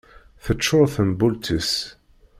Tecčur 0.43 0.85
tembult-is. 0.93 1.69